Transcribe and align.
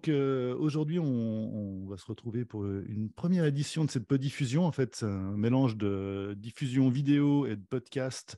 donc 0.00 0.58
aujourd'hui, 0.58 0.98
on, 0.98 1.86
va 1.86 1.96
se 1.96 2.06
retrouver 2.06 2.44
pour 2.44 2.64
une 2.64 3.10
première 3.10 3.44
édition 3.44 3.84
de 3.84 3.90
cette 3.90 4.06
podiffusion. 4.06 4.64
En 4.64 4.72
fait, 4.72 4.96
c'est 4.96 5.06
un 5.06 5.36
mélange 5.36 5.76
de 5.76 6.34
diffusion 6.38 6.88
vidéo 6.88 7.46
et 7.46 7.56
de 7.56 7.64
podcast 7.68 8.36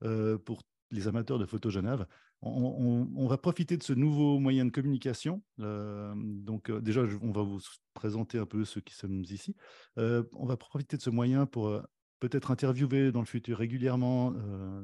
pour 0.00 0.62
les 0.90 1.06
amateurs 1.08 1.38
de 1.38 1.46
Photo 1.46 1.70
Genève. 1.70 2.06
On, 2.42 3.26
va 3.28 3.38
profiter 3.38 3.76
de 3.76 3.82
ce 3.82 3.92
nouveau 3.92 4.38
moyen 4.38 4.64
de 4.64 4.70
communication. 4.70 5.42
donc 5.58 6.70
déjà, 6.80 7.02
on 7.22 7.30
va 7.30 7.42
vous 7.42 7.60
présenter 7.94 8.38
un 8.38 8.46
peu 8.46 8.64
ceux 8.64 8.80
qui 8.80 8.94
sommes 8.94 9.22
ici. 9.22 9.54
on 9.96 10.46
va 10.46 10.56
profiter 10.56 10.96
de 10.96 11.02
ce 11.02 11.10
moyen 11.10 11.46
pour 11.46 11.82
peut-être 12.28 12.50
interviewer 12.50 13.12
dans 13.12 13.20
le 13.20 13.26
futur 13.26 13.58
régulièrement 13.58 14.32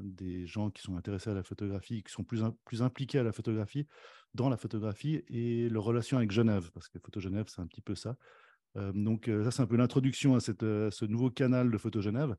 des 0.03 0.47
gens 0.47 0.71
qui 0.71 0.83
sont 0.83 0.97
intéressés 0.97 1.31
à 1.31 1.35
la 1.35 1.43
photographie, 1.43 2.03
qui 2.03 2.13
sont 2.13 2.25
plus, 2.25 2.83
impliqués 2.83 3.19
à 3.19 3.23
la 3.23 3.33
photographie, 3.33 3.87
dans 4.35 4.49
la 4.49 4.57
photographie 4.57 5.23
et 5.29 5.69
leur 5.69 5.85
relation 5.85 6.17
avec 6.17 6.31
Genève, 6.31 6.71
parce 6.73 6.89
que 6.89 6.99
Photo 6.99 7.21
Genève, 7.21 7.47
c'est 7.49 7.61
un 7.61 7.67
petit 7.67 7.81
peu 7.81 7.95
ça. 7.95 8.17
donc 8.95 9.31
ça, 9.45 9.51
c'est 9.51 9.63
un 9.63 9.67
peu 9.67 9.77
l'introduction 9.77 10.37
à, 10.37 10.41
ce 10.41 11.05
nouveau 11.05 11.31
canal 11.31 11.71
de 11.71 11.79
Photo 11.79 12.01
Genève. 12.01 12.37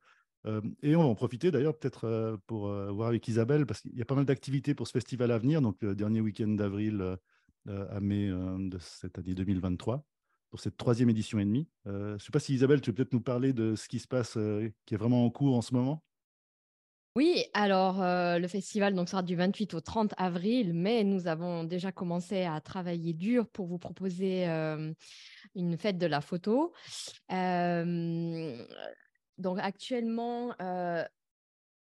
et 0.81 0.95
on 0.95 1.03
va 1.03 1.07
en 1.07 1.15
profiter 1.15 1.51
d'ailleurs 1.51 1.77
peut-être 1.77 2.39
pour 2.47 2.67
voir 2.93 3.09
avec 3.09 3.27
Isabelle, 3.27 3.65
parce 3.65 3.81
qu'il 3.81 3.95
y 3.95 4.01
a 4.01 4.05
pas 4.05 4.15
mal 4.15 4.25
d'activités 4.25 4.73
pour 4.73 4.87
ce 4.87 4.93
festival 4.93 5.31
à 5.31 5.37
venir, 5.37 5.61
donc 5.61 5.77
le 5.81 5.95
dernier 5.95 6.21
week-end 6.21 6.49
d'avril 6.49 7.17
à 7.67 7.99
mai 7.99 8.29
de 8.29 8.77
cette 8.79 9.17
année 9.19 9.33
2023 9.33 10.05
pour 10.53 10.59
cette 10.59 10.77
troisième 10.77 11.09
édition 11.09 11.39
et 11.39 11.45
demie. 11.45 11.67
Euh, 11.87 12.09
je 12.09 12.13
ne 12.13 12.19
sais 12.19 12.31
pas 12.31 12.37
si 12.37 12.53
Isabelle, 12.53 12.79
tu 12.79 12.91
peux 12.91 12.97
peut-être 12.97 13.13
nous 13.13 13.21
parler 13.21 13.53
de 13.53 13.73
ce 13.73 13.87
qui 13.87 13.97
se 13.97 14.07
passe, 14.07 14.37
euh, 14.37 14.71
qui 14.85 14.93
est 14.93 14.97
vraiment 14.97 15.25
en 15.25 15.31
cours 15.31 15.55
en 15.55 15.63
ce 15.63 15.73
moment? 15.73 16.03
Oui, 17.15 17.43
alors 17.55 18.03
euh, 18.03 18.37
le 18.37 18.47
festival 18.47 18.93
donc, 18.93 19.09
sera 19.09 19.23
du 19.23 19.35
28 19.35 19.73
au 19.73 19.81
30 19.81 20.13
avril, 20.15 20.75
mais 20.75 21.03
nous 21.03 21.25
avons 21.25 21.63
déjà 21.63 21.91
commencé 21.91 22.43
à 22.43 22.61
travailler 22.61 23.13
dur 23.13 23.47
pour 23.47 23.65
vous 23.65 23.79
proposer 23.79 24.45
une 25.55 25.77
fête 25.79 25.97
de 25.97 26.05
la 26.05 26.21
photo. 26.21 26.71
donc 27.29 28.67
actuellement, 29.59 30.53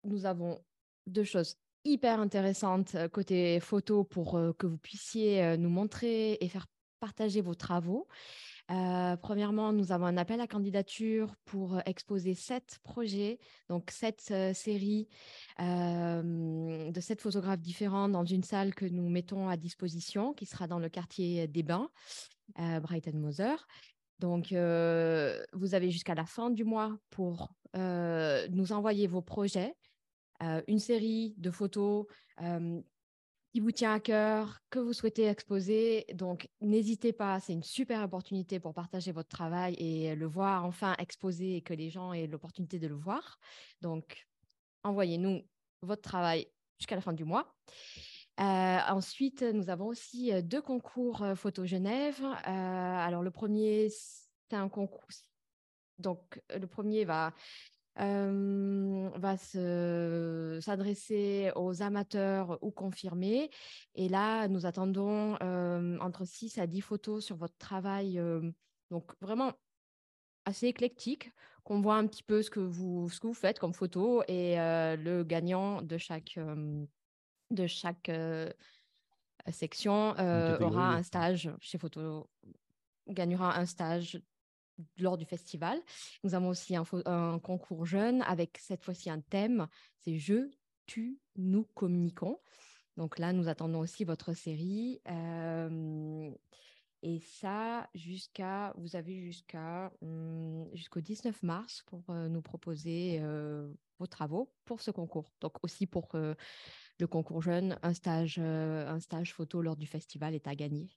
nous 0.04 0.26
avons 0.28 0.60
deux 1.08 1.24
choses 1.24 1.56
hyper 1.86 2.20
intéressantes 2.20 2.96
côté 3.12 3.60
photo 3.60 4.04
pour 4.04 4.40
que 4.60 4.68
vous 4.68 4.78
puissiez 4.78 5.58
nous 5.58 5.70
montrer 5.70 6.38
et 6.40 6.50
faire 6.50 6.68
partager 7.00 7.42
vos 7.42 7.56
travaux. 7.56 8.08
Euh, 8.72 9.18
premièrement, 9.18 9.74
nous 9.74 9.92
avons 9.92 10.06
un 10.06 10.18
appel 10.18 10.40
à 10.42 10.48
candidature 10.48 11.36
pour 11.46 11.78
euh, 11.78 11.82
exposer 11.88 12.36
sept 12.36 12.78
projets, 12.84 13.40
donc 13.68 13.90
sept 13.90 14.28
euh, 14.30 14.54
séries 14.54 15.08
de 15.58 17.00
sept 17.00 17.22
photographes 17.22 17.62
différents 17.62 18.10
dans 18.10 18.26
une 18.26 18.44
salle 18.44 18.76
que 18.76 18.86
nous 18.86 19.10
mettons 19.10 19.50
à 19.50 19.58
disposition, 19.58 20.34
qui 20.34 20.46
sera 20.46 20.68
dans 20.68 20.80
le 20.80 20.90
quartier 20.90 21.48
des 21.48 21.64
Bains, 21.64 21.90
Brighton 22.56 23.18
Moser. 23.18 23.56
Donc, 24.20 24.48
vous 24.52 25.76
avez 25.76 25.92
jusqu'à 25.92 26.16
la 26.16 26.26
fin 26.26 26.50
du 26.50 26.64
mois 26.64 26.98
pour 27.10 27.54
nous 27.76 28.72
envoyer 28.72 29.08
vos 29.08 29.22
projets, 29.22 29.76
une 30.68 30.80
série 30.80 31.36
de 31.38 31.52
photos 31.52 32.06
qui 33.52 33.60
vous 33.60 33.72
tient 33.72 33.94
à 33.94 34.00
cœur, 34.00 34.60
que 34.70 34.80
vous 34.80 34.94
souhaitez 34.94 35.26
exposer. 35.26 36.06
Donc, 36.14 36.48
n'hésitez 36.62 37.14
pas, 37.14 37.40
c'est 37.40 37.54
une 37.54 37.64
super 37.64 38.04
opportunité 38.04 38.60
pour 38.60 38.74
partager 38.74 39.12
votre 39.12 39.30
travail 39.30 39.74
et 39.76 40.16
le 40.16 40.26
voir 40.28 40.66
enfin 40.66 40.96
exposé 41.00 41.56
et 41.56 41.62
que 41.62 41.74
les 41.74 41.90
gens 41.90 42.14
aient 42.14 42.28
l'opportunité 42.28 42.80
de 42.80 42.88
le 42.88 42.96
voir. 42.96 43.40
Donc, 43.82 44.28
envoyez-nous 44.84 45.42
votre 45.82 46.02
travail 46.02 46.48
jusqu'à 46.78 46.96
la 46.96 47.02
fin 47.02 47.14
du 47.14 47.26
mois. 47.26 47.56
Euh, 48.40 48.80
ensuite, 48.88 49.42
nous 49.42 49.70
avons 49.70 49.88
aussi 49.88 50.32
euh, 50.32 50.42
deux 50.42 50.62
concours 50.62 51.24
euh, 51.24 51.36
Photo 51.36 51.66
Genève. 51.66 52.24
alors, 52.46 53.22
le 53.22 53.32
premier, 53.32 53.90
c'est 53.90 54.56
un 54.56 54.70
concours. 54.70 55.08
Donc, 55.98 56.42
le 56.56 56.66
premier 56.66 57.04
va 57.04 57.34
va 57.96 59.38
s'adresser 59.38 61.52
aux 61.56 61.82
amateurs 61.82 62.58
ou 62.62 62.72
confirmés. 62.72 63.50
Et 63.96 64.10
là, 64.10 64.48
nous 64.48 64.66
attendons 64.66 65.36
entre 66.00 66.26
6 66.26 66.58
à 66.58 66.68
10 66.68 66.82
photos 66.82 67.26
sur 67.26 67.36
votre 67.36 67.58
travail. 67.58 68.22
donc, 68.90 69.12
vraiment 69.22 69.54
assez 70.46 70.68
éclectique, 70.68 71.32
qu'on 71.64 71.82
voit 71.82 71.96
un 71.96 72.08
petit 72.08 72.24
peu 72.24 72.42
ce 72.42 72.50
que 72.50 72.60
vous, 72.60 73.10
ce 73.10 73.20
que 73.20 73.28
vous 73.28 73.34
faites 73.34 73.60
comme 73.60 73.74
photo. 73.74 74.24
Et 74.28 74.56
le 74.56 75.24
gagnant 75.24 75.82
de 75.82 75.98
chaque, 75.98 76.40
de 77.52 77.68
chaque 77.68 78.12
section 79.52 80.12
aura 80.62 80.94
un 80.94 81.04
stage 81.04 81.52
chez 81.60 81.78
Photo 81.78 82.30
gagnera 83.08 83.58
un 83.58 83.66
stage 83.66 84.22
lors 84.98 85.18
du 85.18 85.26
festival. 85.26 85.80
Nous 86.24 86.36
avons 86.36 86.50
aussi 86.50 86.76
un, 86.76 87.40
concours 87.40 87.86
jeune 87.86 88.22
avec 88.24 88.58
cette 88.58 88.84
fois-ci 88.84 89.10
un 89.10 89.22
thème, 89.22 89.68
c'est 89.98 90.18
Je, 90.18 90.50
tu, 90.86 91.20
nous 91.36 91.64
communiquons. 91.76 92.40
Donc 92.98 93.20
là, 93.20 93.32
nous 93.32 93.48
attendons 93.48 93.80
aussi 93.80 94.04
votre 94.04 94.34
série. 94.34 95.02
Euh, 95.08 96.32
et 97.02 97.20
ça, 97.20 97.90
jusqu'à, 97.96 98.74
vous 98.78 98.96
avez 98.96 99.22
jusqu'à 99.22 99.92
hum, 100.02 100.68
jusqu'au 100.74 101.00
19 101.00 101.44
mars 101.44 101.84
pour 101.86 102.04
euh, 102.10 102.28
nous 102.28 102.42
proposer 102.42 103.20
euh, 103.22 103.72
vos 104.00 104.08
travaux 104.08 104.52
pour 104.66 104.82
ce 104.82 104.92
concours. 104.92 105.32
Donc 105.40 105.64
aussi 105.64 105.86
pour 105.86 106.10
le 106.14 107.08
concours 107.08 107.42
jeune, 107.42 107.78
un 107.84 107.94
stage, 107.94 108.40
un 108.40 109.00
stage 109.00 109.34
photo 109.34 109.62
lors 109.62 109.78
du 109.78 109.88
festival 109.88 110.36
est 110.36 110.48
à 110.48 110.56
gagner. 110.56 110.90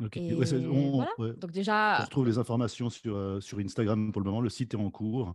On, 0.00 1.34
Donc 1.34 1.50
déjà, 1.50 1.98
on 2.00 2.04
retrouve 2.04 2.26
les 2.26 2.38
informations 2.38 2.90
sur, 2.90 3.16
euh, 3.16 3.40
sur 3.40 3.58
Instagram 3.58 4.12
pour 4.12 4.20
le 4.20 4.26
moment. 4.26 4.40
Le 4.40 4.48
site 4.48 4.74
est 4.74 4.76
en 4.76 4.90
cours, 4.90 5.34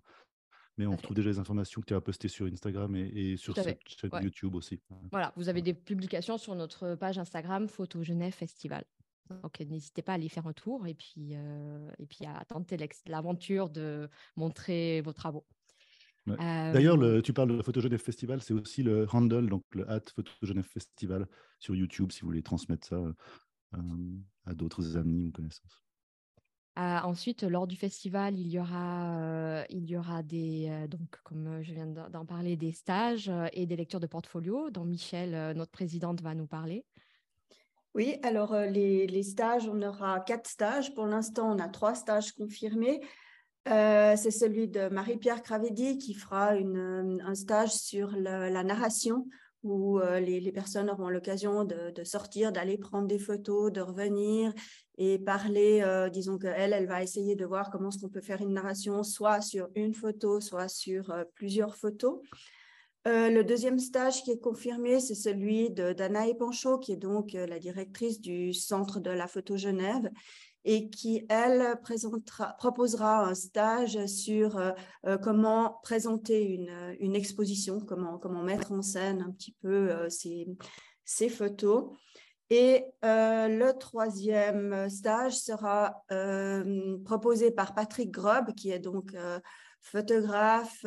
mais 0.78 0.86
on 0.86 0.96
retrouve 0.96 1.16
déjà 1.16 1.30
les 1.30 1.40
informations 1.40 1.82
que 1.82 1.88
tu 1.88 1.94
as 1.94 2.02
postées 2.02 2.28
sur 2.28 2.46
Instagram 2.48 2.96
et, 2.96 3.38
sur 3.38 3.56
cette 3.56 3.80
chaîne 3.88 4.12
YouTube 4.22 4.56
aussi. 4.56 4.82
Voilà, 5.12 5.34
vous 5.36 5.50
avez 5.50 5.62
des 5.62 5.74
publications 5.74 6.38
sur 6.38 6.56
notre 6.56 6.96
page 6.96 7.18
Instagram 7.18 7.68
Photo 7.68 8.04
Genève 8.04 8.34
Festival. 8.34 8.84
Donc 9.42 9.60
n'hésitez 9.60 10.04
pas 10.04 10.12
à 10.12 10.16
aller 10.16 10.30
faire 10.30 10.46
un 10.46 10.54
tour 10.54 10.86
et 10.86 10.94
puis, 10.94 11.32
euh, 11.34 11.90
et 11.98 12.06
puis 12.06 12.26
à 12.26 12.46
tenter 12.46 12.78
l'aventure 13.08 13.70
de 13.70 14.08
montrer 14.36 15.02
vos 15.02 15.14
travaux. 15.14 15.46
D'ailleurs, 16.28 16.98
tu 17.24 17.34
parles 17.34 17.56
de 17.56 17.62
Photo 17.62 17.82
Genève 17.82 18.02
Festival, 18.02 18.42
c'est 18.42 18.54
aussi 18.54 18.82
le 18.82 19.08
handle, 19.12 19.48
donc 19.48 19.64
le 19.74 19.90
hat 19.90 20.02
Photo 20.16 20.32
Genève 20.42 20.66
Festival 20.66 21.28
sur 21.60 21.76
YouTube 21.76 22.12
si 22.12 22.22
vous 22.22 22.28
voulez 22.28 22.42
transmettre 22.42 22.88
ça 22.88 22.98
à 24.46 24.54
d'autres 24.54 24.98
amis 24.98 25.28
ou 25.28 25.32
connaissances. 25.32 25.84
ensuite, 26.78 27.44
lors 27.44 27.68
du 27.68 27.76
festival, 27.76 28.38
il 28.38 28.48
y 28.48 28.60
aura, 28.60 29.64
il 29.70 29.86
y 29.86 29.98
aura 29.98 30.24
des, 30.24 30.88
donc, 30.90 31.18
comme 31.24 31.62
je 31.62 31.74
viens 31.74 31.88
d'en 31.88 32.26
parler, 32.26 32.56
des 32.56 32.72
stages 32.72 33.32
et 33.54 33.66
des 33.66 33.76
lectures 33.76 34.00
de 34.00 34.08
portfolio 34.08 34.70
dont 34.70 34.86
Michel, 34.86 35.56
notre 35.56 35.72
présidente, 35.72 36.22
va 36.22 36.36
nous 36.36 36.48
parler. 36.48 36.86
Oui, 37.94 38.18
alors 38.24 38.54
les, 38.56 39.08
les, 39.08 39.24
stages, 39.24 39.70
on 39.70 39.82
aura 39.82 40.20
quatre 40.20 40.50
stages. 40.50 40.94
Pour 40.94 41.06
l'instant, 41.06 41.50
on 41.50 41.60
a 41.60 41.70
trois 41.70 41.96
stages 41.96 42.34
confirmés. 42.34 43.00
c'est 43.66 44.32
celui 44.32 44.68
de 44.68 44.90
Marie-Pierre 44.90 45.42
Cravedi 45.42 45.98
qui 45.98 46.14
fera 46.14 46.56
une, 46.56 47.22
un 47.26 47.36
stage 47.36 47.74
sur 47.74 48.12
la 48.12 48.64
narration 48.64 49.26
où 49.66 50.00
euh, 50.00 50.20
les, 50.20 50.52
personnes 50.52 50.90
auront 50.90 51.10
l'occasion 51.10 51.66
de, 51.66 52.04
sortir, 52.04 52.52
d'aller 52.52 52.78
prendre 52.78 53.08
des 53.08 53.18
photos, 53.20 53.72
de 53.72 53.82
revenir 53.82 54.54
et 54.98 55.18
parler. 55.18 55.82
Euh, 55.84 56.08
disons 56.08 56.38
qu'elle, 56.38 56.72
elle 56.72 56.88
va 56.88 57.04
essayer 57.04 57.36
de 57.36 57.46
voir 57.46 57.72
comment 57.72 57.90
est-ce 57.90 58.00
qu'on 58.00 58.10
peut 58.10 58.22
faire 58.22 58.42
une 58.42 58.54
narration, 58.54 59.04
soit 59.04 59.42
sur 59.42 59.68
une 59.76 59.94
photo, 59.94 60.40
soit 60.40 60.70
sur 60.70 61.10
euh, 61.10 61.24
plusieurs 61.34 61.76
photos. 61.76 62.22
le 63.06 63.42
deuxième 63.42 63.80
stage 63.80 64.24
qui 64.24 64.32
est 64.32 64.40
confirmé, 64.40 65.00
c'est 65.00 65.16
celui 65.16 65.72
de 65.72 65.94
Danae 65.94 66.36
Panchaud, 66.38 66.80
qui 66.80 66.92
est 66.94 66.98
donc 66.98 67.34
la 67.34 67.60
directrice 67.60 68.22
du 68.22 68.54
Centre 68.54 69.00
de 69.00 69.12
la 69.12 69.28
photo 69.28 69.58
Genève 69.58 70.10
et 70.66 70.90
qui, 70.90 71.26
elle, 71.30 71.80
proposera 72.58 73.28
un 73.28 73.36
stage 73.36 74.04
sur 74.08 74.58
euh, 74.58 74.72
euh, 75.06 75.18
comment 75.18 75.80
présenter 75.84 76.44
une, 76.44 76.96
une, 77.00 77.16
exposition, 77.16 77.80
comment, 77.80 78.18
comment 78.18 78.42
mettre 78.42 78.72
en 78.72 78.82
scène 78.82 79.22
un 79.22 79.32
petit 79.32 79.56
peu 79.62 79.92
euh, 79.92 80.10
ces, 80.10 81.30
photos. 81.30 81.92
Et 82.50 82.84
le 83.02 83.72
troisième 83.72 84.88
stage 84.88 85.36
sera 85.36 86.04
proposé 87.04 87.50
par 87.50 87.74
Patrick 87.74 88.12
Grob, 88.12 88.54
qui 88.54 88.70
est 88.70 88.78
donc 88.78 89.16
photographe. 89.82 90.86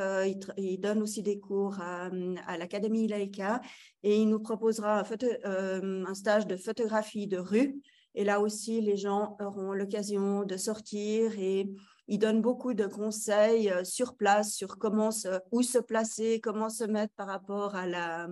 Il, 0.56 0.78
donne 0.78 1.02
aussi 1.02 1.24
des 1.24 1.40
cours 1.40 1.80
à, 1.80 2.10
l'Académie 2.56 3.08
Leica 3.08 3.60
et 4.04 4.20
il 4.20 4.28
nous 4.28 4.38
proposera 4.38 5.02
un 5.02 6.14
stage 6.14 6.46
de 6.46 6.56
photographie 6.56 7.26
de 7.26 7.38
rue 7.38 7.82
et 8.18 8.24
là 8.24 8.40
aussi, 8.40 8.80
les 8.80 8.96
gens 8.96 9.36
auront 9.38 9.72
l'occasion 9.72 10.42
de 10.42 10.56
sortir 10.56 11.38
et 11.38 11.70
ils 12.08 12.18
donnent 12.18 12.42
beaucoup 12.42 12.74
de 12.74 12.84
conseils 12.84 13.70
euh, 13.70 13.84
sur 13.84 14.16
place 14.16 14.52
sur 14.52 14.76
comment 14.76 15.12
se, 15.12 15.38
où 15.52 15.62
se 15.62 15.78
placer, 15.78 16.40
comment 16.40 16.68
se 16.68 16.82
mettre 16.82 17.14
par 17.14 17.28
rapport 17.28 17.76
à 17.76 17.86
la, 17.86 18.28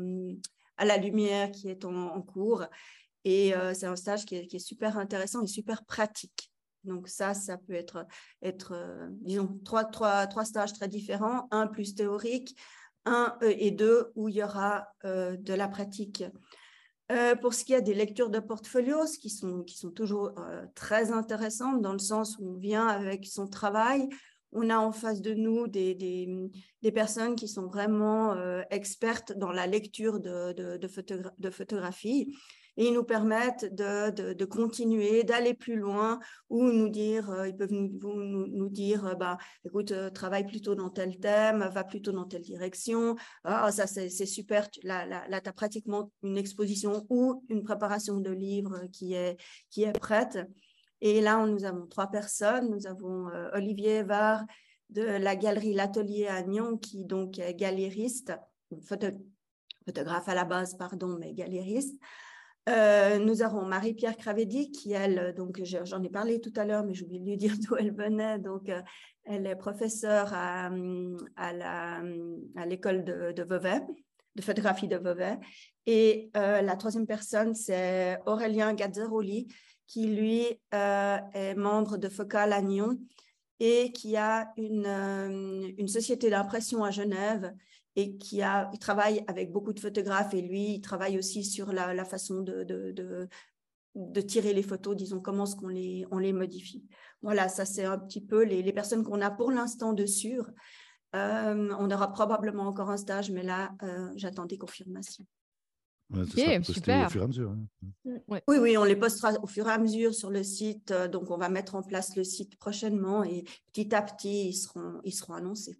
à 0.76 0.84
la 0.84 0.96
lumière 0.96 1.52
qui 1.52 1.68
est 1.68 1.84
en, 1.84 2.20
cours. 2.20 2.64
Et 3.24 3.54
c'est 3.74 3.86
un 3.86 3.94
stage 3.94 4.24
qui 4.24 4.34
est, 4.36 4.58
super 4.58 4.98
intéressant 4.98 5.42
et 5.42 5.46
super 5.46 5.84
pratique. 5.84 6.50
Donc 6.82 7.06
ça, 7.06 7.34
ça 7.34 7.56
peut 7.56 7.74
être, 7.74 8.06
être 8.42 8.74
disons, 9.20 9.60
trois, 9.64 9.84
trois, 9.84 10.26
trois 10.26 10.44
stages 10.44 10.72
très 10.72 10.88
différents, 10.88 11.46
un 11.52 11.68
plus 11.68 11.94
théorique, 11.94 12.56
un 13.04 13.36
et 13.40 13.70
deux 13.70 14.10
où 14.16 14.28
il 14.28 14.36
y 14.36 14.42
aura 14.42 14.88
de 15.04 15.54
la 15.54 15.68
pratique. 15.68 16.24
Pour 17.40 17.54
ce 17.54 17.64
qui 17.64 17.72
est 17.72 17.82
des 17.82 17.94
lectures 17.94 18.30
de 18.30 18.40
portfolio, 18.40 19.04
qui 19.20 19.30
sont, 19.30 19.62
qui 19.62 19.78
sont 19.78 19.90
toujours 19.90 20.32
très 20.74 21.12
intéressantes 21.12 21.80
dans 21.80 21.92
le 21.92 22.00
sens 22.00 22.36
où 22.40 22.50
on 22.50 22.58
vient 22.58 22.86
avec 22.86 23.26
son 23.26 23.46
travail, 23.46 24.08
on 24.52 24.70
a 24.70 24.78
en 24.78 24.92
face 24.92 25.20
de 25.20 25.34
nous 25.34 25.66
des, 25.66 26.50
personnes 26.94 27.36
qui 27.36 27.48
sont 27.48 27.66
vraiment 27.66 28.32
euh, 28.32 28.62
expertes 28.70 29.36
dans 29.36 29.52
la 29.52 29.66
lecture 29.66 30.20
de, 30.20 30.52
de, 30.52 30.78
de, 31.38 31.50
photographie 31.50 32.34
et 32.76 32.88
ils 32.88 32.92
nous 32.92 33.04
permettent 33.04 33.74
de, 33.74 34.44
continuer, 34.44 35.24
d'aller 35.24 35.54
plus 35.54 35.76
loin 35.76 36.18
ou 36.50 36.64
nous 36.64 36.88
dire, 36.88 37.30
euh, 37.30 37.48
ils 37.48 37.56
peuvent 37.56 37.72
nous, 37.72 38.46
nous, 38.46 38.68
dire, 38.68 39.06
euh, 39.06 39.14
bah, 39.14 39.38
écoute, 39.64 39.92
travaille 40.12 40.46
plutôt 40.46 40.74
dans 40.74 40.90
tel 40.90 41.18
thème, 41.18 41.68
va 41.72 41.84
plutôt 41.84 42.12
dans 42.12 42.24
telle 42.24 42.42
direction. 42.42 43.16
Ah, 43.44 43.70
ça, 43.72 43.86
c'est 43.86 44.08
super. 44.26 44.68
Là, 44.82 45.06
là, 45.06 45.40
tu 45.40 45.48
as 45.48 45.52
pratiquement 45.52 46.10
une 46.22 46.36
exposition 46.36 47.06
ou 47.08 47.44
une 47.48 47.62
préparation 47.62 48.18
de 48.18 48.30
livre 48.30 48.82
qui 48.92 49.14
est, 49.14 49.36
qui 49.70 49.84
est 49.84 49.98
prête. 49.98 50.38
Et 51.00 51.20
là, 51.20 51.44
nous 51.46 51.64
avons 51.64 51.86
trois 51.86 52.08
personnes. 52.08 52.70
Nous 52.70 52.86
avons 52.86 53.28
euh, 53.28 53.48
Olivier 53.54 54.02
Var 54.02 54.44
de 54.90 55.02
la 55.02 55.34
galerie 55.34 55.74
L'Atelier 55.74 56.26
à 56.26 56.42
Nyon, 56.42 56.78
qui 56.78 57.04
donc 57.04 57.38
est 57.38 57.54
galériste, 57.54 58.32
photographe 58.82 60.28
à 60.28 60.34
la 60.34 60.44
base, 60.44 60.76
pardon, 60.76 61.16
mais 61.18 61.34
galériste. 61.34 61.96
Euh, 62.68 63.18
nous 63.18 63.42
avons 63.42 63.64
Marie-Pierre 63.64 64.16
Cravedi, 64.16 64.70
qui, 64.72 64.92
elle, 64.92 65.34
donc 65.36 65.60
j'en 65.62 66.02
ai 66.02 66.08
parlé 66.08 66.40
tout 66.40 66.52
à 66.56 66.64
l'heure, 66.64 66.84
mais 66.84 66.94
j'ai 66.94 67.04
oublié 67.04 67.20
de 67.20 67.26
lui 67.26 67.36
dire 67.36 67.54
d'où 67.58 67.76
elle 67.76 67.94
venait. 67.94 68.38
Donc, 68.38 68.68
euh, 68.68 68.82
elle 69.24 69.46
est 69.46 69.56
professeure 69.56 70.32
à, 70.32 70.70
à 71.36 72.66
l'école 72.66 73.04
de, 73.04 73.42
Vevey, 73.42 73.80
de 74.34 74.42
photographie 74.42 74.88
de 74.88 74.96
Vevey. 74.96 75.38
Et 75.86 76.30
la 76.34 76.76
troisième 76.76 77.06
personne, 77.06 77.54
c'est 77.54 78.18
Aurélien 78.26 78.72
Gazzaroli, 78.74 79.48
qui 79.86 80.06
lui 80.06 80.46
euh, 80.74 81.18
est 81.32 81.54
membre 81.54 81.96
de 81.96 82.08
Focal 82.08 82.52
à 82.52 82.60
Nyon 82.60 82.98
et 83.60 83.92
qui 83.92 84.16
a 84.16 84.52
euh, 84.58 85.72
une 85.78 85.88
société 85.88 86.28
d'impression 86.28 86.84
à 86.84 86.90
Genève 86.90 87.54
et 87.96 88.16
qui 88.16 88.42
a, 88.42 88.70
il 88.72 88.78
travaille 88.78 89.24
avec 89.26 89.52
beaucoup 89.52 89.72
de 89.72 89.80
photographes 89.80 90.34
et 90.34 90.42
lui, 90.42 90.74
il 90.74 90.80
travaille 90.80 91.18
aussi 91.18 91.44
sur 91.44 91.72
la, 91.72 91.94
la 91.94 92.04
façon 92.04 92.42
de, 92.42 92.62
de, 92.62 92.92
de, 92.92 93.28
de, 93.94 94.20
tirer 94.20 94.52
les 94.52 94.62
photos, 94.62 94.96
disons, 94.96 95.20
comment 95.20 95.44
est-ce 95.44 95.56
qu'on 95.56 95.68
les, 95.68 96.06
on 96.10 96.18
les 96.18 96.32
modifie. 96.32 96.84
Voilà, 97.22 97.48
ça 97.48 97.64
c'est 97.64 97.84
un 97.84 97.98
petit 97.98 98.20
peu 98.20 98.44
les, 98.44 98.62
les 98.62 98.72
personnes 98.72 99.02
qu'on 99.02 99.20
a 99.20 99.30
pour 99.30 99.50
l'instant 99.50 99.92
dessus. 99.92 100.40
Euh, 101.14 101.74
on 101.78 101.90
aura 101.90 102.12
probablement 102.12 102.64
encore 102.64 102.90
un 102.90 102.98
stage, 102.98 103.30
mais 103.30 103.42
là, 103.42 103.72
j'attends 104.16 104.44
des 104.44 104.58
confirmations 104.58 105.24
super. 106.62 107.06
Au 107.06 107.10
fur 107.10 107.20
et 107.20 107.24
à 107.24 107.26
mesure. 107.26 107.50
Hein. 107.50 107.66
Mm. 108.04 108.18
Oui, 108.28 108.58
oui, 108.58 108.76
on 108.76 108.84
les 108.84 108.96
postera 108.96 109.32
au 109.42 109.46
fur 109.46 109.68
et 109.68 109.72
à 109.72 109.78
mesure 109.78 110.14
sur 110.14 110.30
le 110.30 110.42
site. 110.42 110.90
Euh, 110.90 111.08
donc, 111.08 111.30
on 111.30 111.36
va 111.36 111.48
mettre 111.48 111.74
en 111.74 111.82
place 111.82 112.16
le 112.16 112.24
site 112.24 112.56
prochainement 112.58 113.24
et 113.24 113.44
petit 113.72 113.94
à 113.94 114.02
petit, 114.02 114.48
ils 114.48 114.54
seront, 114.54 115.00
ils 115.04 115.12
seront 115.12 115.34
annoncés. 115.34 115.78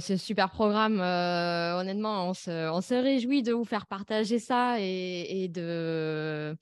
C'est 0.00 0.14
un 0.14 0.18
super 0.18 0.50
programme. 0.50 1.00
Euh, 1.00 1.80
honnêtement, 1.80 2.28
on 2.28 2.34
se, 2.34 2.94
réjouit 2.94 3.42
de 3.42 3.54
vous 3.54 3.64
faire 3.64 3.86
partager 3.86 4.38
ça 4.38 4.76
et, 4.78 5.48
de, 5.48 6.54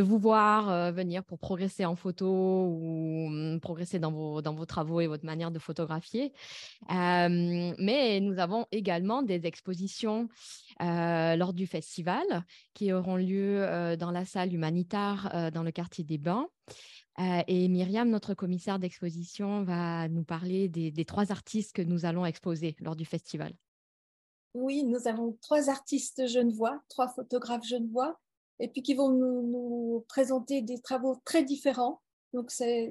vous 0.00 0.18
voir 0.18 0.68
euh, 0.68 0.90
venir 0.90 1.22
pour 1.22 1.38
progresser 1.38 1.84
en 1.84 1.94
photo 1.94 2.26
ou 2.26 3.28
mm, 3.30 3.60
progresser 3.60 4.00
dans 4.00 4.10
vos, 4.10 4.66
travaux 4.66 5.00
et 5.00 5.06
votre 5.06 5.24
manière 5.24 5.52
de 5.52 5.60
photographier. 5.60 6.32
mais 6.90 8.18
nous 8.20 8.38
avons 8.40 8.66
également 8.72 9.22
des 9.22 9.46
expositions 9.46 10.28
euh, 10.82 11.36
lors 11.36 11.52
du 11.52 11.68
festival 11.68 12.24
qui 12.74 12.92
auront 12.92 13.16
lieu 13.16 13.62
euh, 13.62 13.94
dans 13.94 14.10
la 14.10 14.24
salle 14.24 14.52
humanitaire 14.52 15.30
euh, 15.32 15.50
dans 15.52 15.62
le 15.62 15.70
quartier 15.70 16.02
des 16.02 16.18
Bains. 16.18 16.48
Et 17.18 17.68
Myriam, 17.68 18.08
notre 18.10 18.34
commissaire 18.34 18.78
d'exposition, 18.78 19.62
va 19.62 20.08
nous 20.08 20.24
parler 20.24 20.68
des, 20.68 21.04
trois 21.04 21.30
artistes 21.30 21.74
que 21.74 21.82
nous 21.82 22.04
allons 22.04 22.26
exposer 22.26 22.76
lors 22.80 22.96
du 22.96 23.04
festival. 23.04 23.52
Oui, 24.54 24.84
nous 24.84 25.08
avons 25.08 25.36
trois 25.40 25.68
artistes 25.68 26.26
genevois, 26.26 26.80
trois 26.88 27.08
photographes 27.08 27.66
genevois, 27.66 28.18
et 28.60 28.68
puis 28.68 28.82
qui 28.82 28.94
vont 28.94 29.10
nous, 29.10 30.04
présenter 30.08 30.62
des 30.62 30.80
travaux 30.80 31.20
très 31.24 31.44
différents. 31.44 32.00
Donc, 32.32 32.50
c'est 32.50 32.90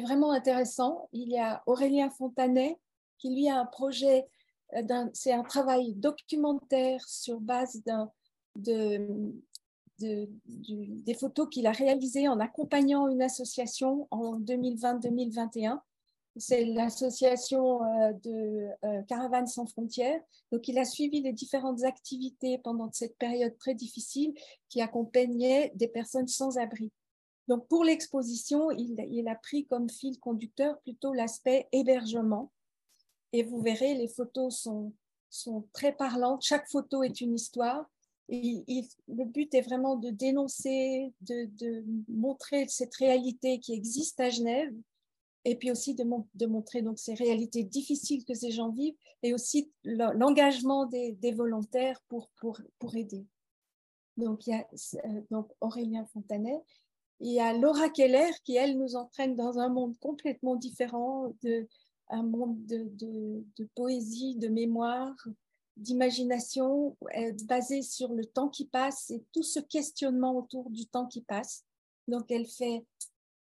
vraiment 0.00 0.32
intéressant. 0.32 1.08
Il 1.12 1.28
y 1.28 1.38
a 1.38 1.62
Aurélien 1.66 2.10
Fontanet, 2.10 2.78
qui 3.18 3.34
lui 3.34 3.48
a 3.48 3.58
un 3.58 3.66
projet 3.66 4.26
euh, 4.74 5.06
c'est 5.14 5.32
un 5.32 5.42
travail 5.42 5.94
documentaire 5.94 7.00
sur 7.08 7.40
base 7.40 7.82
de, 8.56 9.32
des 9.98 11.14
photos 11.14 11.48
qu'il 11.50 11.66
a 11.66 11.72
réalisées 11.72 12.28
en 12.28 12.40
accompagnant 12.40 13.08
une 13.08 13.22
association 13.22 14.06
en 14.10 14.38
2020-2021. 14.40 15.80
C'est 16.36 16.64
l'association 16.64 17.82
euh, 17.82 18.12
de 18.22 18.68
euh, 18.84 19.02
Caravanes 19.08 19.48
sans 19.48 19.66
frontières. 19.66 20.20
Donc, 20.52 20.68
il 20.68 20.78
a 20.78 20.84
suivi 20.84 21.20
les 21.20 21.32
différentes 21.32 21.82
activités 21.82 22.58
pendant 22.58 22.92
cette 22.92 23.18
période 23.18 23.56
très 23.58 23.74
difficile 23.74 24.34
qui 24.68 24.80
accompagnaient 24.80 25.72
des 25.74 25.88
personnes 25.88 26.28
sans 26.28 26.56
abri. 26.58 26.92
Donc, 27.48 27.66
pour 27.66 27.82
l'exposition, 27.82 28.70
il, 28.70 29.28
a 29.28 29.34
pris 29.34 29.66
comme 29.66 29.90
fil 29.90 30.20
conducteur 30.20 30.78
plutôt 30.82 31.12
l'aspect 31.12 31.66
hébergement 31.72 32.52
et 33.32 33.42
vous 33.42 33.60
verrez, 33.60 33.94
les 33.94 34.08
photos 34.08 34.58
sont, 34.58 34.92
sont 35.30 35.66
très 35.72 35.92
parlantes. 35.92 36.42
Chaque 36.42 36.68
photo 36.68 37.02
est 37.02 37.20
une 37.20 37.34
histoire. 37.34 37.86
Le 38.28 39.24
but 39.24 39.54
est 39.54 39.62
vraiment 39.62 39.96
de 39.96 40.10
dénoncer, 40.10 41.12
de, 41.22 41.84
montrer 42.08 42.66
cette 42.68 42.94
réalité 42.96 43.58
qui 43.58 43.72
existe 43.72 44.20
à 44.20 44.30
Genève, 44.30 44.74
et 45.44 45.56
puis 45.56 45.70
aussi 45.70 45.94
de, 45.94 46.04
montrer 46.46 46.82
donc 46.82 46.98
ces 46.98 47.14
réalités 47.14 47.64
difficiles 47.64 48.24
que 48.24 48.34
ces 48.34 48.50
gens 48.50 48.70
vivent, 48.70 48.96
et 49.22 49.32
aussi 49.32 49.70
l'engagement 49.84 50.86
des, 50.86 51.32
volontaires 51.32 52.00
pour 52.08 52.28
aider. 52.94 53.24
Donc, 54.18 54.46
il 54.46 54.50
y 54.50 54.54
a 54.54 54.66
euh, 55.06 55.20
donc 55.30 55.48
Aurélien 55.60 56.04
Fontanet, 56.12 56.60
il 57.20 57.32
y 57.32 57.40
a 57.40 57.52
Laura 57.52 57.88
Keller 57.88 58.30
qui, 58.44 58.56
elle, 58.56 58.76
nous 58.76 58.96
entraîne 58.96 59.36
dans 59.36 59.58
un 59.58 59.68
monde 59.68 59.96
complètement 60.00 60.56
différent 60.56 61.32
de, 61.42 61.66
un 62.10 62.22
monde 62.22 62.58
de, 62.66 63.68
poésie, 63.74 64.36
de 64.36 64.48
mémoire, 64.48 65.14
d'imagination 65.78 66.96
euh, 67.16 67.32
basé 67.44 67.82
sur 67.82 68.12
le 68.12 68.24
temps 68.24 68.48
qui 68.48 68.66
passe 68.66 69.10
et 69.10 69.22
tout 69.32 69.42
ce 69.42 69.60
questionnement 69.60 70.36
autour 70.36 70.70
du 70.70 70.86
temps 70.86 71.06
qui 71.06 71.22
passe. 71.22 71.64
Donc, 72.08 72.30
elle 72.30 72.46
fait 72.46 72.84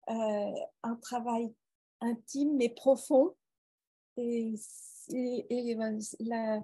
euh, 0.09 0.51
un 0.83 0.95
travail 0.95 1.53
intime 2.01 2.55
mais 2.55 2.69
profond. 2.69 3.35
Et, 4.17 4.53
la, 6.19 6.59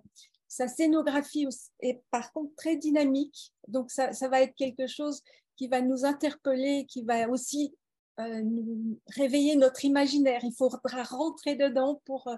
sa 0.48 0.68
scénographie 0.68 1.48
est 1.80 2.01
par 2.12 2.32
contre 2.34 2.53
très 2.56 2.75
dynamique. 2.75 3.53
Donc, 3.68 3.89
ça, 3.89 4.13
ça 4.13 4.27
va 4.27 4.42
être 4.42 4.56
quelque 4.56 4.88
chose 4.88 5.22
qui 5.56 5.68
va 5.68 5.82
nous 5.82 6.06
interpeller, 6.06 6.86
qui 6.88 7.03
va 7.03 7.30
aussi 7.30 7.74
euh, 8.20 8.44
réveiller 9.15 9.56
notre 9.56 9.86
imaginaire. 9.86 10.42
Il 10.44 10.53
faudra 10.53 11.03
rentrer 11.03 11.56
dedans 11.56 12.01
pour, 12.06 12.27
euh, 12.27 12.36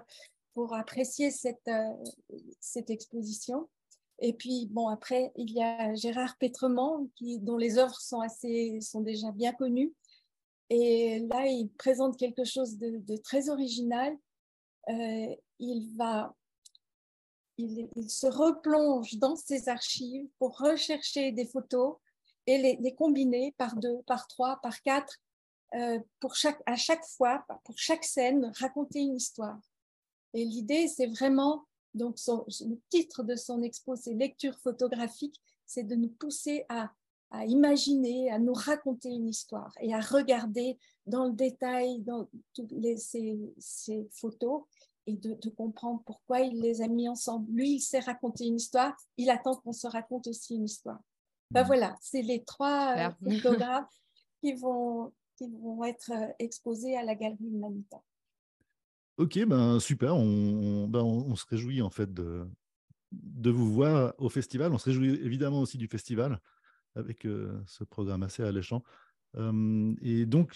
pour 0.56 0.74
apprécier 0.74 1.30
cette, 1.30 1.68
euh, 1.68 1.92
cette 2.60 2.88
exposition. 2.88 3.68
Et 4.20 4.32
puis, 4.32 4.68
bon, 4.70 4.88
après, 4.88 5.30
il 5.36 5.50
y 5.52 5.62
a 5.62 5.94
Gérard 5.94 6.38
Pétremont, 6.38 7.10
qui, 7.14 7.38
dont 7.40 7.58
les 7.58 7.76
œuvres 7.76 8.00
sont, 8.00 8.22
assez, 8.22 8.80
sont 8.80 9.02
déjà 9.02 9.32
bien 9.32 9.52
connues. 9.52 9.92
Et 10.70 11.18
là, 11.30 11.46
il 11.46 11.68
présente 11.76 12.18
quelque 12.18 12.44
chose 12.44 12.78
de, 12.78 13.16
très 13.18 13.50
original. 13.50 14.16
il 14.88 15.94
va, 15.94 16.34
il, 17.58 17.90
se 18.08 18.26
replonge 18.26 19.16
dans 19.16 19.36
ses 19.36 19.68
archives 19.68 20.26
pour 20.38 20.56
rechercher 20.56 21.32
des 21.32 21.44
photos 21.44 21.96
et 22.46 22.56
les, 22.56 22.76
les 22.80 22.94
combiner 22.94 23.54
par 23.58 23.76
deux, 23.76 24.00
par 24.06 24.26
trois, 24.26 24.58
par 24.62 24.80
quatre 24.80 25.20
euh, 25.74 25.98
pour 26.18 26.34
chaque, 26.34 26.62
à 26.64 26.76
chaque 26.76 27.04
fois, 27.04 27.44
pour 27.64 27.76
chaque 27.76 28.04
scène, 28.04 28.50
raconter 28.58 29.00
une 29.00 29.16
histoire. 29.16 29.60
Et 30.34 30.44
l'idée, 30.44 30.88
c'est 30.88 31.06
vraiment, 31.06 31.64
donc 31.94 32.16
le 32.26 32.76
titre 32.90 33.22
de 33.22 33.36
son 33.36 33.62
expo, 33.62 33.96
c'est 33.96 34.14
Lecture 34.14 34.56
photographique, 34.58 35.40
c'est 35.64 35.84
de 35.84 35.94
nous 35.94 36.10
pousser 36.10 36.64
à, 36.68 36.92
à, 37.30 37.44
imaginer, 37.46 38.30
à 38.30 38.38
nous 38.38 38.52
raconter 38.52 39.10
une 39.10 39.28
histoire 39.28 39.72
et 39.80 39.94
à 39.94 40.00
regarder 40.00 40.78
dans 41.06 41.26
le 41.26 41.32
détail 41.32 42.00
dans 42.00 42.28
toutes 42.54 42.72
les, 42.72 42.96
ces, 42.96 43.38
ces, 43.58 44.08
photos 44.12 44.62
et 45.06 45.14
de, 45.14 45.34
de, 45.34 45.50
comprendre 45.50 46.02
pourquoi 46.04 46.40
il 46.40 46.60
les 46.60 46.82
a 46.82 46.88
mis 46.88 47.08
ensemble. 47.08 47.50
Lui, 47.52 47.74
il 47.74 47.80
sait 47.80 48.00
raconter 48.00 48.46
une 48.46 48.56
histoire, 48.56 48.96
il 49.16 49.30
attend 49.30 49.56
qu'on 49.56 49.72
se 49.72 49.86
raconte 49.86 50.26
aussi 50.26 50.56
une 50.56 50.64
histoire. 50.64 51.00
Ben 51.50 51.62
Mhm. 51.62 51.66
voilà, 51.66 51.96
c'est 52.00 52.22
les 52.22 52.44
trois 52.44 52.96
euh, 52.96 53.10
photographes 53.22 54.00
qui 54.40 54.52
vont, 54.54 55.12
qui 55.36 55.48
vont 55.48 55.84
être 55.84 56.10
euh, 56.12 56.32
exposés 56.38 56.96
à 56.96 57.04
la 57.04 57.14
Galerie 57.14 57.46
Humanita. 57.46 58.02
Ok, 59.18 59.38
ben 59.46 59.80
super. 59.80 60.14
On, 60.16 60.88
ben, 60.88 61.00
on- 61.00 61.34
se 61.36 61.46
réjouit 61.46 61.80
en 61.82 61.90
fait 61.90 62.12
de, 62.12 62.46
de 63.12 63.50
vous 63.50 63.72
voir 63.72 64.14
au 64.18 64.28
festival. 64.28 64.72
On 64.72 64.78
se 64.78 64.84
réjouit 64.86 65.10
évidemment 65.22 65.60
aussi 65.60 65.78
du 65.78 65.86
festival 65.88 66.40
avec 66.94 67.26
euh, 67.26 67.60
ce 67.66 67.84
programme 67.84 68.22
assez 68.22 68.42
alléchant. 68.42 68.82
Et 70.00 70.24
donc, 70.26 70.54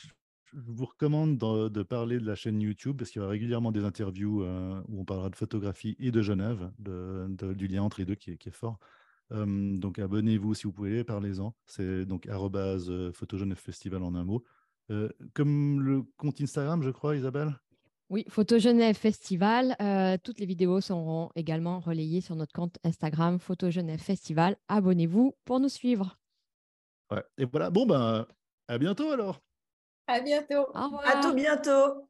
je 0.53 0.59
vous 0.73 0.87
recommande 0.87 1.37
de, 1.37 1.83
parler 1.83 2.19
de 2.19 2.25
la 2.27 2.35
chaîne 2.35 2.61
YouTube 2.61 2.97
parce 2.99 3.11
qu'il 3.11 3.21
y 3.21 3.23
aura 3.23 3.31
régulièrement 3.31 3.73
des 3.73 3.85
interviews 3.85 4.43
euh, 4.43 4.81
où 4.89 5.01
on 5.01 5.05
parlera 5.05 5.29
de 5.29 5.37
photographie 5.37 5.97
et 5.99 6.11
de 6.11 6.23
Genève, 6.23 6.71
de- 6.79 7.53
du 7.55 7.67
lien 7.67 7.83
entre 7.83 8.01
les 8.01 8.07
deux 8.07 8.15
qui 8.15 8.33
est, 8.33 8.37
qui 8.39 8.49
est 8.49 8.53
fort. 8.53 8.79
Donc 9.31 9.99
abonnez-vous 9.99 10.55
si 10.55 10.65
vous 10.65 10.73
pouvez, 10.73 11.05
parlez-en. 11.05 11.55
C'est 11.67 12.05
donc 12.05 12.27
arrobase, 12.27 12.91
euh, 12.91 13.13
photogenève 13.13 13.59
festival 13.59 14.03
en 14.03 14.15
un 14.15 14.25
mot. 14.25 14.45
Comme 15.35 15.83
le 15.83 16.03
compte 16.17 16.41
Instagram, 16.41 16.83
je 16.83 16.91
crois, 16.91 17.17
Isabelle? 17.17 17.61
Oui, 18.11 18.25
Photo 18.29 18.59
Genève 18.59 18.97
Festival. 18.97 19.77
euh, 19.81 20.17
toutes 20.23 20.41
les 20.41 20.47
vidéos 20.47 20.81
seront 20.81 21.31
également 21.37 21.79
relayées 21.79 22.21
sur 22.21 22.35
notre 22.35 22.53
compte 22.53 22.77
Instagram 22.83 23.39
Photo 23.39 23.71
Genève 23.71 24.01
Festival. 24.01 24.57
Abonnez-vous 24.67 25.37
pour 25.45 25.61
nous 25.61 25.69
suivre. 25.69 26.19
Ouais. 27.13 27.23
Et 27.39 27.45
voilà, 27.45 27.71
bon, 27.71 27.87
ben, 27.87 28.27
à 28.67 28.79
bientôt 28.79 29.13
alors. 29.13 29.41
À 30.09 30.21
bientôt. 30.21 30.67
Au 30.75 30.85
revoir. 30.87 31.07
À 31.07 31.21
tout 31.23 31.35
bientôt. 31.35 32.10